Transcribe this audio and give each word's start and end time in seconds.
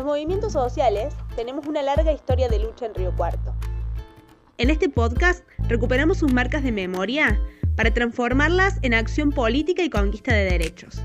Los 0.00 0.06
movimientos 0.06 0.54
sociales 0.54 1.12
tenemos 1.36 1.66
una 1.66 1.82
larga 1.82 2.10
historia 2.10 2.48
de 2.48 2.58
lucha 2.58 2.86
en 2.86 2.94
Río 2.94 3.14
Cuarto. 3.14 3.54
En 4.56 4.70
este 4.70 4.88
podcast 4.88 5.44
recuperamos 5.68 6.16
sus 6.16 6.32
marcas 6.32 6.62
de 6.62 6.72
memoria 6.72 7.38
para 7.76 7.92
transformarlas 7.92 8.78
en 8.80 8.94
acción 8.94 9.30
política 9.30 9.82
y 9.82 9.90
conquista 9.90 10.32
de 10.32 10.44
derechos. 10.44 11.02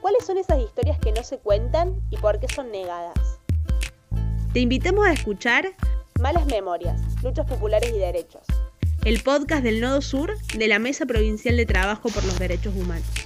¿Cuáles 0.00 0.26
son 0.26 0.36
esas 0.36 0.58
historias 0.58 0.98
que 0.98 1.12
no 1.12 1.22
se 1.22 1.38
cuentan 1.38 1.94
y 2.10 2.16
por 2.16 2.40
qué 2.40 2.48
son 2.52 2.72
negadas? 2.72 3.38
Te 4.52 4.58
invitamos 4.58 5.06
a 5.06 5.12
escuchar 5.12 5.68
Malas 6.20 6.46
Memorias, 6.46 7.00
Luchas 7.22 7.46
Populares 7.46 7.92
y 7.94 7.98
Derechos. 7.98 8.42
El 9.04 9.22
podcast 9.22 9.62
del 9.62 9.80
Nodo 9.80 10.02
Sur 10.02 10.36
de 10.58 10.66
la 10.66 10.80
Mesa 10.80 11.06
Provincial 11.06 11.56
de 11.56 11.66
Trabajo 11.66 12.08
por 12.08 12.24
los 12.24 12.36
Derechos 12.36 12.74
Humanos. 12.74 13.25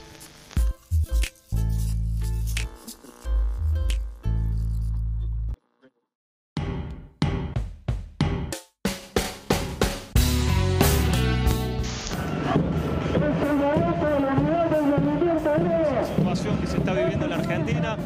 Situación 16.51 16.61
que 16.61 16.67
se 16.67 16.77
está 16.79 16.93
viviendo 16.95 17.25
en 17.27 17.31
la 17.31 17.37
Argentina. 17.37 17.97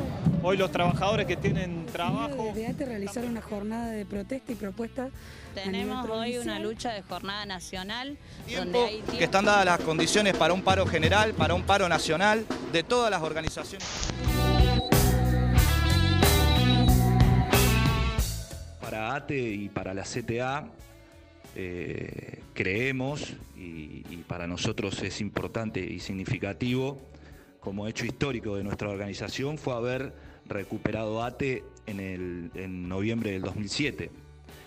Hoy 0.42 0.56
los 0.56 0.70
trabajadores 0.70 1.26
que 1.26 1.36
tienen 1.36 1.86
trabajo... 1.86 2.52
De 2.54 2.66
ATE 2.66 2.84
realizar 2.84 3.24
una 3.24 3.40
jornada 3.40 3.90
de 3.90 4.04
protesta 4.04 4.52
y 4.52 4.54
propuesta. 4.54 5.08
Tenemos 5.54 6.08
hoy 6.10 6.38
una 6.38 6.58
lucha 6.58 6.92
de 6.92 7.02
jornada 7.02 7.46
nacional 7.46 8.18
donde 8.54 8.78
hay 8.78 9.00
que 9.02 9.24
están 9.24 9.44
dadas 9.44 9.64
las 9.64 9.80
condiciones 9.80 10.36
para 10.36 10.52
un 10.52 10.62
paro 10.62 10.86
general, 10.86 11.32
para 11.32 11.54
un 11.54 11.62
paro 11.62 11.88
nacional 11.88 12.44
de 12.72 12.82
todas 12.82 13.10
las 13.10 13.22
organizaciones. 13.22 13.88
Para 18.80 19.14
ATE 19.14 19.38
y 19.38 19.68
para 19.68 19.94
la 19.94 20.02
CTA 20.02 20.66
eh, 21.56 22.42
creemos 22.52 23.32
y, 23.56 24.04
y 24.10 24.24
para 24.26 24.46
nosotros 24.46 25.00
es 25.02 25.20
importante 25.20 25.80
y 25.80 26.00
significativo 26.00 27.00
como 27.64 27.88
hecho 27.88 28.04
histórico 28.04 28.56
de 28.56 28.62
nuestra 28.62 28.90
organización 28.90 29.56
fue 29.56 29.74
haber 29.74 30.12
recuperado 30.46 31.24
ATE 31.24 31.64
en, 31.86 31.98
el, 31.98 32.88
noviembre 32.88 33.32
del 33.32 33.42
2007, 33.42 34.10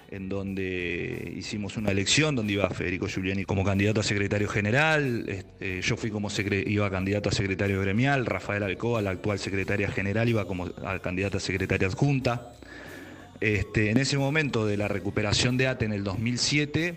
en 0.09 0.27
donde 0.27 1.33
hicimos 1.37 1.77
una 1.77 1.91
elección 1.91 2.35
donde 2.35 2.53
iba 2.53 2.67
Federico 2.71 3.07
Giuliani 3.07 3.45
como 3.45 3.63
candidato 3.63 3.99
a 3.99 4.03
secretario 4.03 4.49
general, 4.49 5.25
eh, 5.59 5.81
yo 5.83 5.95
fui 5.95 6.09
como 6.09 6.29
iba 6.65 6.89
candidato 6.89 7.29
a 7.29 7.31
secretario 7.31 7.79
gremial, 7.79 8.25
Rafael 8.25 8.63
Alcoa, 8.63 9.01
la 9.01 9.11
actual 9.11 9.37
secretaria 9.37 9.89
general, 9.89 10.27
iba 10.27 10.45
como 10.45 10.65
a 10.83 10.99
candidata 10.99 11.37
a 11.37 11.39
secretaria 11.39 11.87
adjunta. 11.87 12.53
Este, 13.39 13.91
en 13.91 13.97
ese 13.97 14.17
momento 14.17 14.65
de 14.65 14.77
la 14.77 14.87
recuperación 14.87 15.57
de 15.57 15.67
ATE 15.67 15.85
en 15.85 15.93
el 15.93 16.03
2007, 16.03 16.95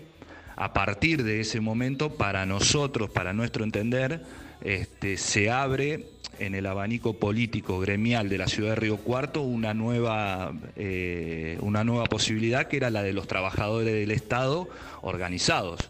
a 0.55 0.73
partir 0.73 1.23
de 1.23 1.39
ese 1.39 1.59
momento, 1.59 2.15
para 2.15 2.47
nosotros, 2.47 3.11
para 3.11 3.33
nuestro 3.33 3.63
entender, 3.63 4.23
este, 4.63 5.17
se 5.17 5.49
abre 5.49 6.05
en 6.39 6.55
el 6.55 6.65
abanico 6.65 7.13
político 7.13 7.79
gremial 7.79 8.29
de 8.29 8.37
la 8.37 8.47
ciudad 8.47 8.71
de 8.71 8.75
Río 8.75 8.97
Cuarto 8.97 9.41
una 9.41 9.73
nueva, 9.73 10.51
eh, 10.75 11.57
una 11.61 11.83
nueva 11.83 12.05
posibilidad 12.05 12.67
que 12.67 12.77
era 12.77 12.89
la 12.89 13.03
de 13.03 13.13
los 13.13 13.27
trabajadores 13.27 13.93
del 13.93 14.11
Estado 14.11 14.67
organizados. 15.01 15.89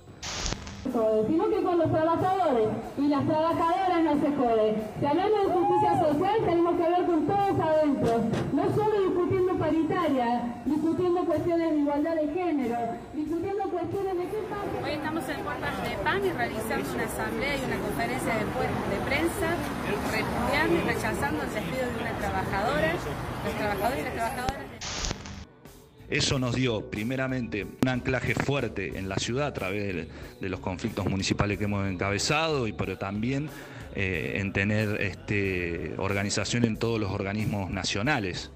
Sino 0.83 1.47
que 1.49 1.61
con 1.61 1.77
los 1.77 1.91
trabajadores 1.91 2.67
y 2.97 3.07
las 3.07 3.25
trabajadoras 3.27 4.03
no 4.03 4.19
se 4.19 4.35
jode. 4.35 4.75
Si 4.99 5.05
hablamos 5.05 5.45
de 5.45 5.53
justicia 5.53 5.99
social, 5.99 6.35
tenemos 6.43 6.75
que 6.75 6.83
hablar 6.83 7.05
con 7.05 7.27
todos 7.27 7.59
adentro. 7.59 8.21
No 8.51 8.75
solo 8.75 9.01
discutiendo 9.07 9.57
paritaria, 9.57 10.61
discutiendo 10.65 11.23
cuestiones 11.25 11.71
de 11.71 11.77
igualdad 11.77 12.15
de 12.15 12.27
género, 12.33 12.77
discutiendo 13.13 13.60
Hoy 13.71 14.91
estamos 14.91 15.29
en 15.29 15.39
Puertas 15.43 15.83
de 15.83 15.95
PAN 16.03 16.25
y 16.25 16.31
realizamos 16.33 16.89
una 16.93 17.05
asamblea 17.05 17.55
y 17.55 17.63
una 17.63 17.77
conferencia 17.77 18.33
de, 18.33 18.43
de 18.43 19.05
prensa 19.05 19.55
repudiando 20.11 20.75
y 20.75 20.93
rechazando 20.93 21.43
el 21.43 21.53
despido 21.53 21.85
de 21.89 22.01
una 22.01 22.11
trabajadora, 22.17 22.93
los 23.45 23.55
trabajadores 23.55 23.99
y 23.99 24.03
las 24.03 24.13
trabajadoras. 24.13 25.15
Eso 26.09 26.37
nos 26.37 26.55
dio, 26.55 26.89
primeramente, 26.89 27.65
un 27.81 27.87
anclaje 27.87 28.35
fuerte 28.35 28.99
en 28.99 29.07
la 29.07 29.15
ciudad 29.15 29.47
a 29.47 29.53
través 29.53 30.09
de, 30.41 30.49
los 30.49 30.59
conflictos 30.59 31.05
municipales 31.09 31.57
que 31.57 31.63
hemos 31.63 31.87
encabezado, 31.87 32.67
y 32.67 32.73
pero 32.73 32.97
también 32.97 33.49
eh, 33.95 34.33
en 34.35 34.51
tener 34.51 34.99
este, 34.99 35.95
organización 35.97 36.65
en 36.65 36.75
todos 36.75 36.99
los 36.99 37.11
organismos 37.11 37.71
nacionales 37.71 38.51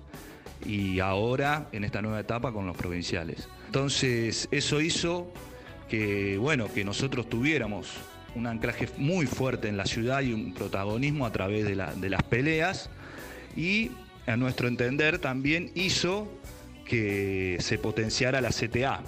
y 0.66 1.00
ahora 1.00 1.68
en 1.72 1.84
esta 1.84 2.02
nueva 2.02 2.20
etapa 2.20 2.52
con 2.52 2.66
los 2.66 2.76
provinciales. 2.76 3.48
Entonces, 3.68 4.48
eso 4.52 4.81
hizo 4.81 5.31
que, 5.90 6.38
bueno, 6.38 6.72
que 6.74 6.84
nosotros 6.84 7.30
tuviéramos 7.30 7.92
un 8.36 8.48
anclaje 8.48 8.90
muy 8.98 9.28
fuerte 9.28 9.70
en 9.70 9.78
la 9.78 9.86
ciudad 9.86 10.22
y 10.22 10.34
un 10.34 10.54
protagonismo 10.54 11.25
a 11.25 11.31
través 11.31 11.66
de, 11.66 11.75
de 11.75 12.09
las 12.09 12.24
peleas 12.24 12.90
y 13.56 13.92
a 14.28 14.36
nuestro 14.36 14.68
entender 14.68 15.20
también 15.20 15.72
hizo 15.75 16.28
que 16.86 17.58
se 17.59 17.78
potenciara 17.78 18.42
la 18.42 18.50
CTA. 18.50 19.02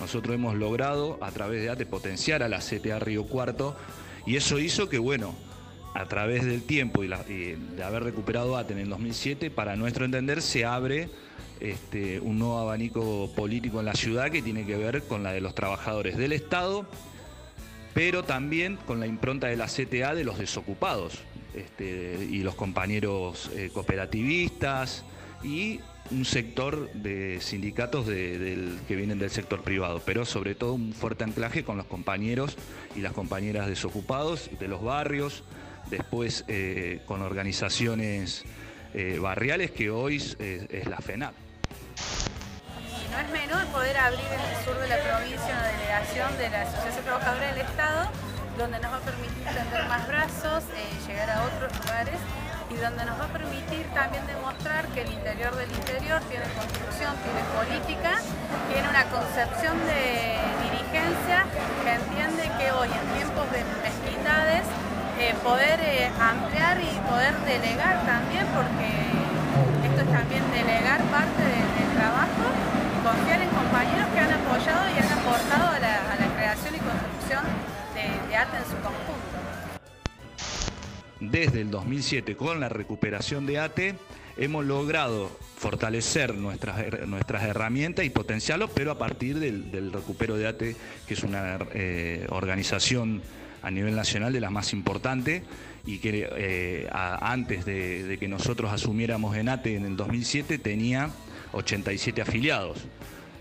Nosotros 0.00 0.34
hemos 0.34 0.54
logrado 0.56 1.18
a 1.20 1.30
través 1.30 1.62
de 1.62 1.70
ATE 1.70 1.86
potenciar 1.86 2.42
a 2.42 2.48
la 2.48 2.58
CTA 2.58 2.98
Río 2.98 3.24
Cuarto 3.24 3.76
y 4.26 4.36
eso 4.36 4.58
hizo 4.58 4.88
que, 4.88 4.98
bueno, 4.98 5.34
a 5.94 6.06
través 6.06 6.44
del 6.44 6.62
tiempo 6.62 7.04
y, 7.04 7.08
de 7.08 7.82
haber 7.84 8.04
recuperado 8.04 8.56
ATE 8.56 8.72
en 8.72 8.80
el 8.80 8.88
2007, 8.88 9.50
para 9.50 9.76
nuestro 9.76 10.04
entender 10.04 10.42
se 10.42 10.64
abre 10.64 11.08
este, 11.60 12.18
un 12.20 12.38
nuevo 12.38 12.58
abanico 12.58 13.30
político 13.36 13.80
en 13.80 13.86
la 13.86 13.94
ciudad 13.94 14.30
que 14.30 14.42
tiene 14.42 14.66
que 14.66 14.76
ver 14.76 15.02
con 15.02 15.22
la 15.22 15.32
de 15.32 15.40
los 15.40 15.54
trabajadores 15.54 16.16
del 16.16 16.32
Estado, 16.32 16.86
pero 17.94 18.24
también 18.24 18.76
con 18.86 19.00
la 19.00 19.06
impronta 19.06 19.48
de 19.48 19.56
la 19.56 19.66
CTA 19.66 20.14
de 20.14 20.24
los 20.24 20.38
desocupados 20.38 21.20
este, 21.54 22.26
y 22.30 22.38
los 22.38 22.54
compañeros 22.54 23.50
eh, 23.54 23.70
cooperativistas 23.72 25.04
y 25.44 25.80
un 26.10 26.24
sector 26.24 26.90
de 26.92 27.38
sindicatos 27.40 28.06
que 28.06 28.96
vienen 28.96 29.18
del 29.18 29.30
sector 29.30 29.62
privado, 29.62 30.02
pero 30.04 30.24
sobre 30.24 30.54
todo 30.54 30.74
un 30.74 30.92
fuerte 30.92 31.24
anclaje 31.24 31.64
con 31.64 31.76
los 31.76 31.86
compañeros 31.86 32.56
y 32.96 33.00
las 33.00 33.12
compañeras 33.12 33.66
desocupados 33.66 34.50
de 34.58 34.68
los 34.68 34.82
barrios, 34.82 35.42
después 35.92 36.44
eh, 36.48 37.00
con 37.06 37.22
organizaciones 37.22 38.44
eh, 38.94 39.18
barriales 39.20 39.70
que 39.70 39.90
hoy 39.90 40.16
es, 40.16 40.86
la 40.88 40.96
FENAP. 40.98 41.34
No 43.12 43.18
es 43.20 43.30
menor 43.30 43.64
poder 43.66 43.96
abrir 43.98 44.24
en 44.24 44.40
el 44.40 44.64
sur 44.64 44.76
de 44.80 44.88
la 44.88 44.98
provincia 45.04 45.52
una 45.52 45.68
delegación 45.68 46.38
de 46.38 46.48
la 46.48 46.62
Asociación 46.62 47.04
Trabajadora 47.04 47.52
del 47.52 47.60
Estado, 47.60 48.10
donde 48.56 48.80
nos 48.80 48.90
va 48.90 48.96
a 48.96 49.00
permitir 49.00 49.44
tender 49.44 49.84
más 49.86 50.08
brazos, 50.08 50.64
eh, 50.74 50.88
llegar 51.06 51.30
a 51.30 51.44
otros 51.44 51.70
lugares 51.78 52.16
y 52.72 52.76
donde 52.80 53.04
nos 53.04 53.20
va 53.20 53.24
a 53.24 53.32
permitir 53.32 53.84
también 53.92 54.26
demostrar 54.26 54.88
que 54.88 55.02
el 55.02 55.12
interior 55.12 55.54
del 55.56 55.70
interior 55.70 56.20
tiene 56.32 56.46
construcción, 56.56 57.12
tiene 57.20 57.42
política, 57.52 58.16
tiene 58.72 58.88
una 58.88 59.04
concepción 59.12 59.76
de 59.84 60.40
dirigencia 60.64 61.44
que 61.84 61.92
entiende 61.92 62.48
que 62.56 62.72
hoy 62.72 62.88
en 62.88 63.06
tiempos 63.20 63.44
de 63.52 63.61
ampliar 66.20 66.80
y 66.80 66.92
poder 67.08 67.34
delegar 67.46 68.04
también, 68.04 68.46
porque 68.54 68.88
esto 69.86 70.00
es 70.02 70.10
también 70.12 70.42
delegar 70.50 71.00
parte 71.10 71.42
del 71.42 71.90
trabajo 71.96 72.44
y 72.92 72.98
confiar 73.04 73.42
en 73.42 73.48
compañeros 73.50 74.06
que 74.12 74.18
han 74.20 74.32
apoyado 74.32 74.82
y 74.90 74.98
han 74.98 75.12
aportado 75.18 75.68
a 75.70 75.78
la, 75.78 76.28
creación 76.36 76.74
y 76.74 76.78
construcción 76.78 77.44
de, 77.94 78.02
de 78.02 78.34
en 78.34 78.64
su 78.64 78.76
conjunto. 78.82 79.32
Desde 81.20 81.60
el 81.60 81.70
2007 81.70 82.36
con 82.36 82.58
la 82.58 82.68
recuperación 82.68 83.46
de 83.46 83.60
ATE, 83.60 83.94
hemos 84.36 84.64
logrado 84.64 85.30
fortalecer 85.56 86.34
nuestras, 86.34 87.06
nuestras 87.06 87.44
herramientas 87.44 88.04
y 88.04 88.10
potenciarlo, 88.10 88.68
pero 88.68 88.90
a 88.90 88.98
partir 88.98 89.38
del, 89.38 89.92
recupero 89.92 90.36
de 90.36 90.48
ATE, 90.48 90.76
que 91.06 91.14
es 91.14 91.22
una 91.22 91.58
eh, 91.74 92.26
organización 92.30 93.22
a 93.62 93.70
nivel 93.70 93.94
nacional 93.94 94.32
de 94.32 94.40
las 94.40 94.50
más 94.50 94.72
importantes 94.72 95.42
y 95.86 95.98
que 95.98 96.28
eh, 96.36 96.88
antes 96.92 97.64
de, 97.64 98.16
que 98.18 98.28
nosotros 98.28 98.72
asumiéramos 98.72 99.36
en 99.36 99.48
ATE 99.48 99.76
en 99.76 99.86
el 99.86 99.96
2007 99.96 100.58
tenía 100.58 101.10
87 101.52 102.22
afiliados. 102.22 102.78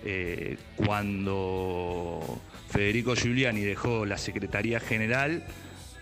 Eh, 0.03 0.57
cuando 0.77 2.41
Federico 2.69 3.15
Giuliani 3.15 3.61
dejó 3.61 4.05
la 4.05 4.17
Secretaría 4.17 4.79
General, 4.79 5.43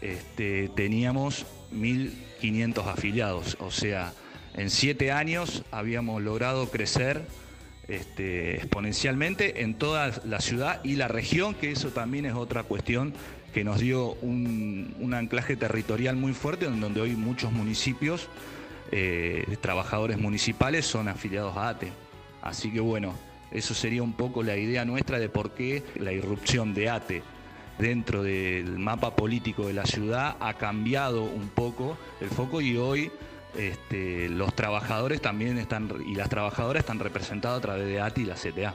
este, 0.02 0.70
teníamos 0.70 1.46
1.500 1.74 2.86
afiliados, 2.88 3.58
o 3.60 3.72
sea, 3.72 4.14
en 4.56 4.70
siete 4.70 5.12
años 5.12 5.64
habíamos 5.72 6.22
logrado 6.22 6.70
crecer 6.70 7.22
este, 7.88 8.56
exponencialmente 8.56 9.64
en 9.64 9.74
toda 9.74 10.22
la 10.26 10.40
ciudad 10.40 10.80
y 10.84 10.96
la 10.96 11.08
región, 11.08 11.54
que 11.54 11.72
eso 11.72 11.90
también 11.90 12.26
es 12.26 12.34
otra 12.34 12.64
cuestión 12.64 13.14
que 13.50 13.64
nos 13.64 13.80
dio 13.80 14.14
un, 14.22 15.14
anclaje 15.14 15.56
territorial 15.56 16.16
muy 16.16 16.34
fuerte, 16.34 16.66
en 16.66 16.80
donde 16.80 17.02
hoy 17.02 17.16
muchos 17.16 17.52
municipios 17.52 18.28
eh, 18.92 19.58
trabajadores 19.62 20.18
municipales 20.18 20.86
son 20.86 21.08
afiliados 21.08 21.58
a 21.58 21.70
ATE. 21.70 21.92
Así 22.42 22.72
que 22.72 22.80
bueno, 22.80 23.14
eso 23.52 23.74
sería 23.74 24.04
un 24.04 24.14
poco 24.14 24.44
la 24.44 24.56
idea 24.58 24.86
nuestra 24.86 25.20
de 25.20 25.30
por 25.30 25.52
qué 25.52 25.84
la 25.96 26.12
irrupción 26.12 26.74
de 26.74 26.90
ATE 26.90 27.24
dentro 27.78 28.24
del 28.24 28.78
mapa 28.78 29.16
político 29.16 29.68
de 29.68 29.74
la 29.74 29.86
ciudad 29.86 30.36
ha 30.40 30.54
cambiado 30.56 31.24
un 31.24 31.50
poco 31.50 31.98
el 32.20 32.30
foco 32.30 32.62
y 32.62 32.78
hoy 32.78 33.12
este, 33.58 34.30
los 34.30 34.54
trabajadores 34.54 35.22
también 35.22 35.58
están 35.58 35.90
y 36.06 36.16
las 36.16 36.30
trabajadoras 36.30 36.82
están 36.82 37.00
representados 37.00 37.58
a 37.60 37.62
través 37.62 37.88
de 37.88 38.00
ATE 38.00 38.22
y 38.22 38.26
la 38.26 38.36
CTA. 38.36 38.74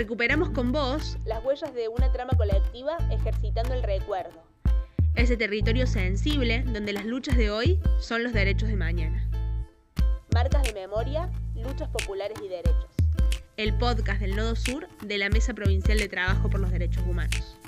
Recuperamos 0.00 0.48
con 0.48 0.72
vos 0.72 1.18
Las 1.26 1.44
huellas 1.44 1.74
de 1.74 1.88
una 1.88 2.10
trama 2.10 2.32
colectiva 2.34 2.96
ejercitando 3.10 3.74
el 3.74 3.82
recuerdo. 3.82 4.42
ese 5.14 5.36
territorio 5.36 5.86
sensible 5.86 6.64
donde 6.66 6.94
las 6.94 7.04
luchas 7.04 7.36
de 7.36 7.50
hoy 7.50 7.78
son 7.98 8.22
los 8.22 8.32
derechos 8.32 8.70
de 8.70 8.76
mañana. 8.76 9.28
Marcas 10.32 10.62
de 10.62 10.72
memoria, 10.72 11.30
luchas 11.54 11.90
populares 11.90 12.38
y 12.42 12.48
derechos. 12.48 12.88
El 13.58 13.76
podcast 13.76 14.22
del 14.22 14.36
Nodo 14.36 14.56
Sur 14.56 14.88
de 15.04 15.18
la 15.18 15.28
Mesa 15.28 15.52
Provincial 15.52 15.98
de 15.98 16.08
Trabajo 16.08 16.48
por 16.48 16.60
los 16.60 16.70
Derechos 16.70 17.04
Humanos. 17.06 17.58